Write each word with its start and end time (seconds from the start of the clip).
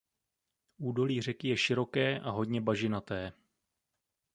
Údolí 0.77 1.21
řeky 1.21 1.47
je 1.47 1.57
široké 1.57 2.19
a 2.19 2.29
hodně 2.29 2.61
bažinaté. 2.61 3.33